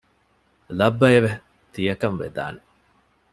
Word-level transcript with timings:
ލައްބައެވެ! 0.79 1.31
ތިޔަކަން 1.73 2.17
ވެދާނެ 2.21 2.61